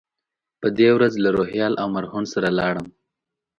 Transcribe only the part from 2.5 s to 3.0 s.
لاړم.